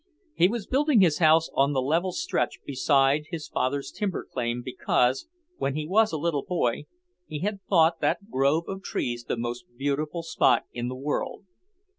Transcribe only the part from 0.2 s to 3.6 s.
He was building his house on the level stretch beside his